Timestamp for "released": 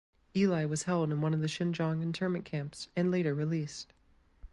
3.35-3.93